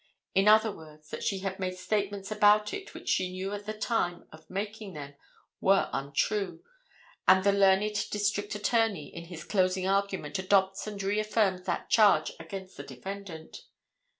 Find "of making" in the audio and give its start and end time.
4.31-4.93